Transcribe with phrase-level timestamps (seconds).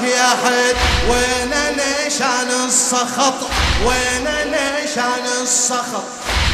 [0.00, 0.76] يا حد
[1.10, 3.34] وين نشان السخط؟
[3.86, 6.04] وين نشان السخط؟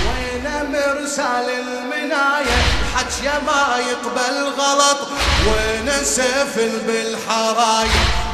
[0.09, 4.99] وين مرسال المناية؟ الحكي ما يقبل غلط.
[5.47, 7.89] وين سفل بالحراي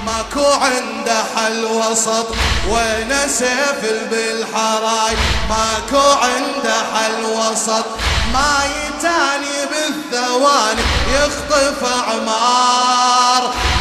[0.07, 2.27] ماكو عنده حل وسط.
[2.69, 5.17] وين سفل بالحراي
[5.49, 7.87] ماكو عنده حل وسط.
[8.33, 10.83] ما يتاني بالثواني
[11.15, 12.84] يخطف اعمار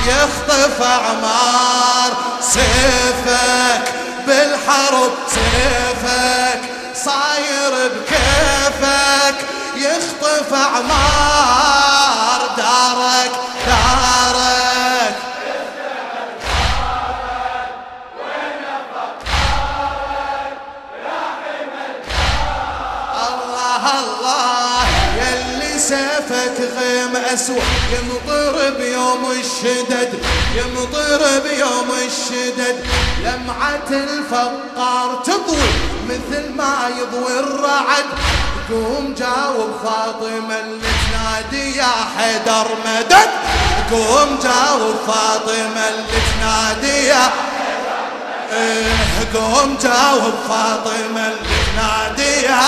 [0.07, 2.11] يخطف اعمار
[2.41, 3.93] سيفك
[4.27, 6.61] بالحرب سيفك
[6.95, 9.37] صاير بكيفك.
[9.75, 13.31] يخطف اعمار دارك
[13.67, 15.15] دارك.
[23.27, 24.85] الله الله
[25.17, 30.13] يلي سيفك غيم اسود يمطر بيوم الشدد
[30.55, 32.85] يمطر بيوم الشدد.
[33.23, 35.73] لمعة الفقار تضوي
[36.09, 38.05] مثل ما يضوي الرعد.
[38.69, 43.29] قوم جاوب فاطمة اللي تنادي يا حيدر مدد.
[43.91, 47.29] قوم جاوب فاطمة اللي تنادي يا
[48.53, 52.61] إيه قوم جاوب فاطمة اللي تنادي يا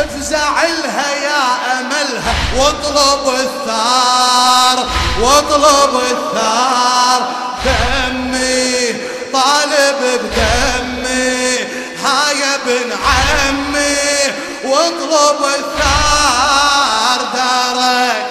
[0.00, 1.42] أفزع لها يا
[1.80, 4.86] املها واطلب الثار
[5.20, 7.20] واطلب الثار.
[7.64, 8.92] دمي
[9.32, 11.58] طالب بدمي
[12.04, 14.32] هاي ابن عمي
[14.64, 17.20] واطلب الثار.
[17.34, 18.25] دارك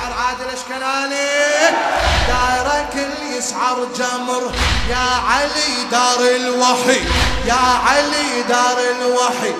[0.00, 1.28] الشاعر عادل أشكناني.
[2.28, 4.52] دارك اللي يسعر جمر.
[4.90, 7.00] يا علي دار الوحي
[7.46, 9.54] يا علي دار الوحي.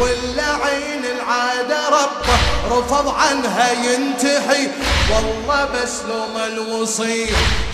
[0.00, 2.38] واللعين العادة ربه
[2.70, 4.68] رفض عنها ينتحي
[5.10, 7.26] والله بس لو ما الوصي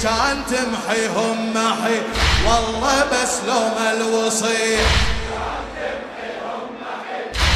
[0.03, 2.03] كان تمحيهم محي.
[2.47, 4.79] والله بس لو ما الوصي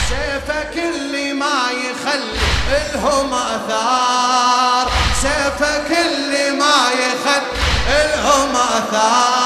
[0.09, 1.16] سيفك اللي
[2.69, 4.91] إلهم آثار
[5.23, 7.47] سيفك اللي ما يخلي
[7.89, 9.46] إلهم آثار.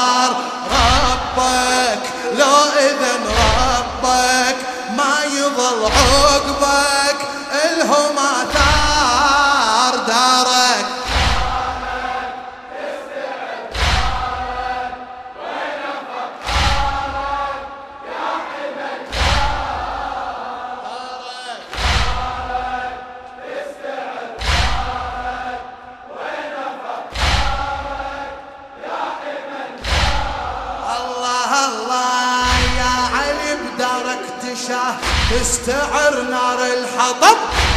[34.70, 34.94] تشاه
[35.30, 37.36] تستعر نار الحطب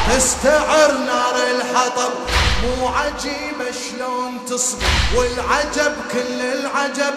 [0.09, 2.11] تستعر نار الحطب.
[2.63, 7.13] مو عجيبة شلون تصبر والعجب كل العجب.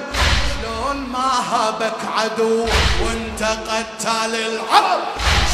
[0.49, 2.67] شلون ما هابك عدو
[3.05, 5.01] وانت قتال العرب.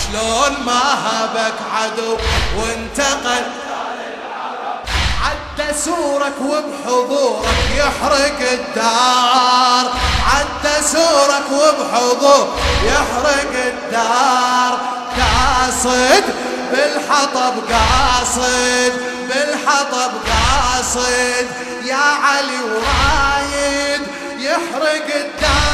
[0.02, 2.16] شلون ما هابك عدو
[2.58, 3.44] وانت قتال
[5.24, 7.46] عدى سورك وبحضورك
[7.76, 9.31] يحرق الدار.
[10.82, 12.54] بعسورك وبحضور
[12.84, 14.78] يحرق الدار.
[15.18, 16.24] قاصد
[16.72, 18.92] بالحطب قاصد
[19.28, 21.46] بالحطب قاصد
[21.84, 24.02] يا علي ورايد
[24.38, 25.71] يحرق الدار.